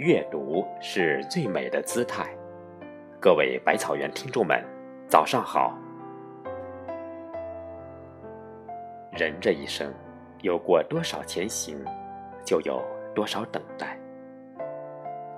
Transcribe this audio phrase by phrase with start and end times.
[0.00, 2.34] 阅读是最美的姿态。
[3.20, 4.64] 各位百草园听众们，
[5.06, 5.76] 早上好。
[9.12, 9.92] 人这一生，
[10.40, 11.76] 有过多少前行，
[12.46, 12.82] 就有
[13.14, 14.00] 多少等待。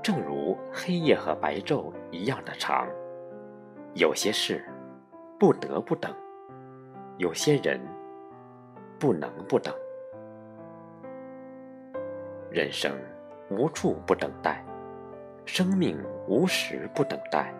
[0.01, 2.87] 正如黑夜和白昼一样的长。
[3.95, 4.65] 有些事，
[5.41, 6.13] 不得不等；
[7.19, 7.81] 有些人，
[8.97, 9.75] 不能不等。
[12.49, 12.93] 人生
[13.57, 14.65] 无处不等待，
[15.45, 17.53] 生命无时不等待。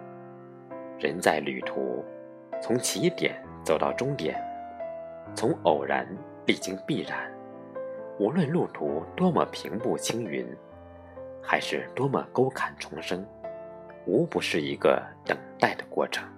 [0.99, 2.05] 人在旅途，
[2.61, 4.41] 从起点走到终点，
[5.35, 6.07] 从偶然
[6.47, 7.31] 历经必然。
[8.19, 10.47] 无论路途多么平步青云，
[11.43, 13.27] 还是多么沟坎重生，
[14.07, 16.29] 无不是一个等待的过程。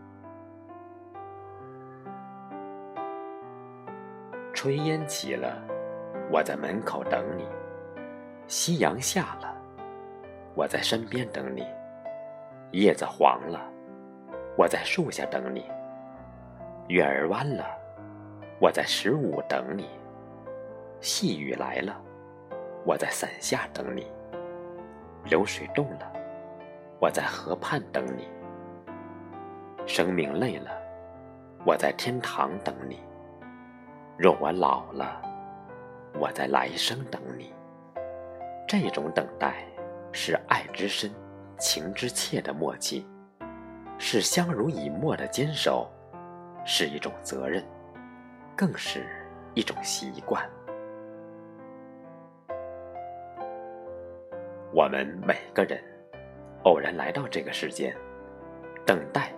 [4.54, 5.62] 炊烟起了，
[6.30, 7.45] 我在门口等你。
[8.46, 9.56] 夕阳下了，
[10.54, 11.62] 我在身边等你；
[12.73, 13.59] 叶子黄了，
[14.56, 15.62] 我在树下等你；
[16.88, 17.64] 月儿弯了，
[18.60, 19.84] 我在十五等你；
[21.01, 21.98] 细雨来了，
[22.84, 24.02] 我在伞下等你；
[25.24, 26.12] 流水动了，
[27.01, 28.24] 我在河畔等你；
[29.86, 30.70] 生命累了，
[31.64, 32.96] 我在天堂等你；
[34.18, 35.23] 若我老了，
[36.20, 37.54] 我在来生等你。
[38.66, 39.66] 这种等待，
[40.10, 41.10] 是爱之深、
[41.59, 43.07] 情之切的默契，
[43.98, 45.90] 是相濡以沫的坚守，
[46.65, 47.62] 是一种责任，
[48.57, 49.07] 更是
[49.54, 50.42] 一种习惯。
[54.73, 55.80] 我们每个人
[56.65, 57.95] 偶然来到这个世间，
[58.85, 59.32] 等待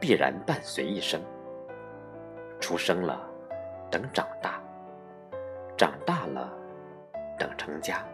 [0.00, 1.20] 必然伴随一生。
[2.60, 3.20] 出生了，
[3.90, 4.60] 等长大；
[5.76, 6.52] 长大了，
[7.38, 8.04] 等成家。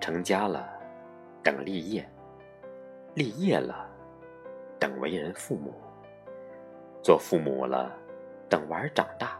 [0.00, 0.68] 成家了，
[1.42, 2.02] 等立业；
[3.14, 3.88] 立业了，
[4.78, 5.72] 等为人父母；
[7.02, 7.92] 做父母了，
[8.48, 9.38] 等娃儿长大；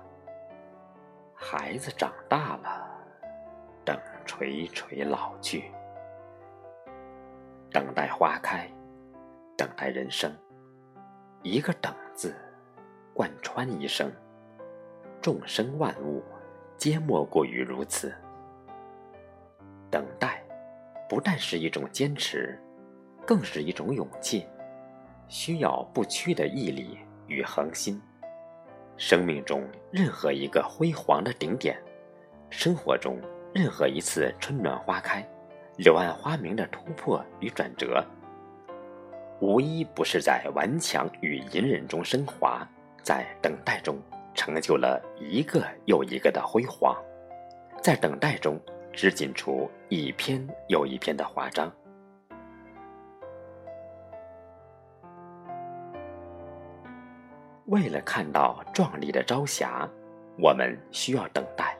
[1.34, 2.88] 孩子长大了，
[3.84, 5.70] 等垂垂老去。
[7.70, 8.68] 等待花开，
[9.56, 10.32] 等待人生，
[11.42, 12.34] 一个“等”字，
[13.14, 14.10] 贯穿一生。
[15.20, 16.22] 众生万物，
[16.76, 18.14] 皆莫过于如此。
[19.90, 20.42] 等待。
[21.08, 22.58] 不但是一种坚持，
[23.26, 24.46] 更是一种勇气，
[25.26, 28.00] 需要不屈的毅力与恒心。
[28.96, 31.80] 生命中任何一个辉煌的顶点，
[32.50, 33.16] 生活中
[33.54, 35.26] 任何一次春暖花开、
[35.76, 38.04] 柳暗花明的突破与转折，
[39.40, 42.68] 无一不是在顽强与隐忍中升华，
[43.02, 43.96] 在等待中
[44.34, 46.94] 成就了一个又一个的辉煌，
[47.80, 48.60] 在等待中。
[48.98, 51.72] 织锦出一篇又一篇的华章。
[57.66, 59.88] 为了看到壮丽的朝霞，
[60.36, 61.78] 我们需要等待，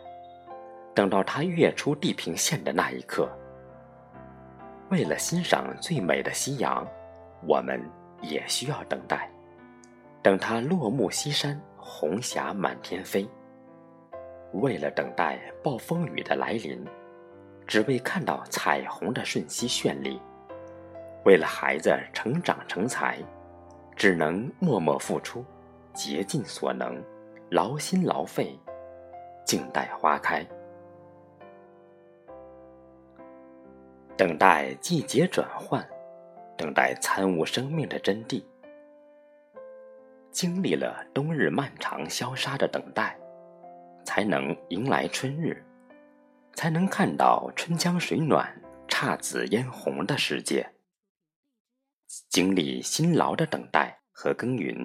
[0.94, 3.26] 等到它跃出地平线的那一刻；
[4.88, 6.86] 为了欣赏最美的夕阳，
[7.44, 7.82] 我们
[8.22, 9.28] 也需要等待，
[10.22, 13.28] 等它落幕西山，红霞满天飞；
[14.52, 16.86] 为了等待暴风雨的来临。
[17.68, 20.18] 只为看到彩虹的瞬息绚丽，
[21.26, 23.18] 为了孩子成长成才，
[23.94, 25.44] 只能默默付出，
[25.92, 27.00] 竭尽所能，
[27.50, 28.58] 劳心劳肺，
[29.44, 30.42] 静待花开，
[34.16, 35.86] 等待季节转换，
[36.56, 38.42] 等待参悟生命的真谛。
[40.30, 43.14] 经历了冬日漫长消杀的等待，
[44.06, 45.62] 才能迎来春日。
[46.58, 50.69] 才能看到春江水暖、姹紫嫣红的世界。
[52.28, 54.84] 经历辛劳的等待和耕耘，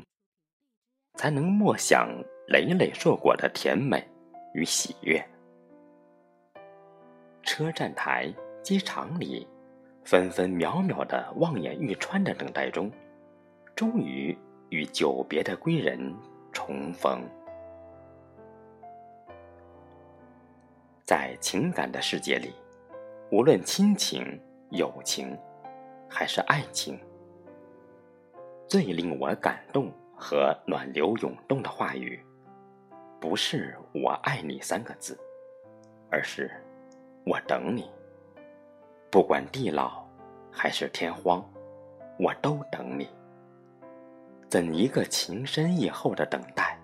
[1.16, 2.08] 才能默想
[2.48, 4.08] 累累硕果的甜美
[4.54, 5.28] 与喜悦。
[7.42, 8.32] 车站台、
[8.62, 9.48] 机场里，
[10.04, 12.92] 分分秒秒的望眼欲穿的等待中，
[13.76, 14.38] 终于
[14.70, 16.16] 与久别的归人
[16.52, 17.28] 重逢。
[21.14, 22.56] 在情感的世界里，
[23.30, 24.26] 无论亲情、
[24.72, 25.38] 友情，
[26.10, 27.00] 还是爱情，
[28.68, 32.20] 最令我感动和暖流涌动的话语，
[33.22, 35.16] 不是“我爱你”三个字，
[36.10, 36.50] 而是
[37.28, 37.92] “我等你”。
[39.12, 40.04] 不管地老
[40.52, 41.48] 还是天荒，
[42.18, 43.08] 我都等你。
[44.50, 46.76] 怎一个情深意厚的等待，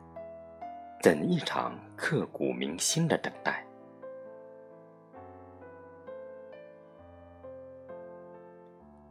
[1.01, 3.65] 怎一场刻骨铭心的等待。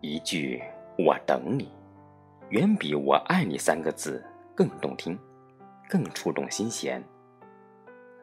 [0.09, 0.63] 一句
[0.97, 1.71] “我等你”，
[2.49, 4.25] 远比“我爱你”三个字
[4.55, 5.19] 更动听，
[5.87, 7.03] 更触动心弦。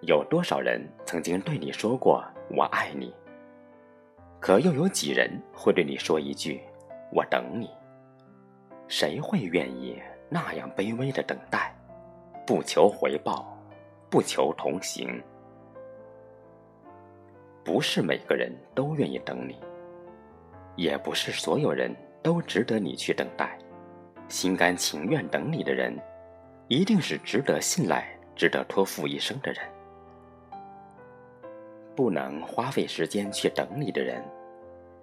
[0.01, 3.13] 有多少人曾经对你说过“我爱你”？
[4.41, 6.59] 可又有几人会对你说一句
[7.13, 7.69] “我等你”？
[8.87, 11.75] 谁会愿意那样卑微的等待，
[12.45, 13.57] 不求回报，
[14.09, 15.21] 不求同行？
[17.63, 19.59] 不是每个人都愿意等你，
[20.75, 23.57] 也不是所有人都值得你去等待。
[24.27, 25.95] 心甘情愿等你的人，
[26.67, 29.61] 一定是值得信赖、值得托付一生的人。
[31.95, 34.23] 不能花费时间去等你的人，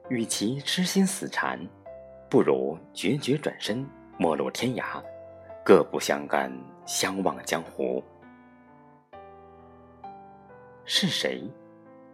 [0.09, 1.59] 与其痴心死缠，
[2.29, 3.87] 不如决绝转身，
[4.19, 5.03] 陌路天涯，
[5.65, 6.53] 各不相干，
[6.85, 8.03] 相忘江湖。
[10.85, 11.43] 是谁，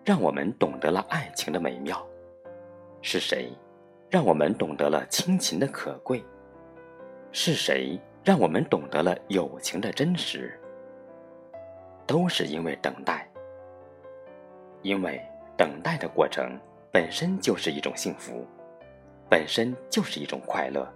[0.05, 2.07] 让我们懂得了爱情的美妙？
[3.01, 3.53] 是谁，
[4.11, 6.23] 让我们懂得了亲情的可贵？
[7.31, 10.59] 是谁，让我们懂得了友情的真实？
[12.07, 13.29] 都是因为等待。
[14.83, 15.21] 因为
[15.57, 16.59] 等待的过程
[16.93, 18.47] 本身就是一种幸福，
[19.29, 20.87] 本身就是一种快乐。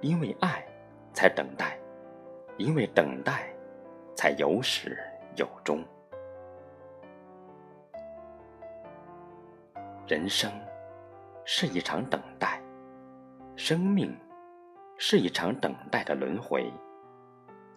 [0.00, 0.64] 因为爱，
[1.12, 1.76] 才等待；
[2.56, 3.52] 因为等待，
[4.14, 4.98] 才有始
[5.36, 5.84] 有终。
[10.06, 10.50] 人生
[11.44, 12.60] 是一场等待，
[13.56, 14.16] 生命
[14.96, 16.72] 是一场等待的轮回。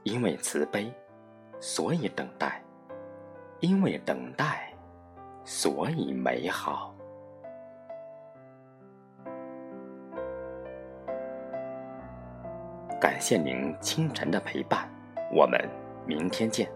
[0.04, 0.94] 因为慈悲，
[1.60, 2.62] 所以等待；
[3.62, 4.70] 因为等待。
[5.46, 6.96] 所以美好。
[13.02, 14.90] 感谢您清晨的陪伴，
[15.34, 15.60] 我们
[16.06, 16.70] 明天见。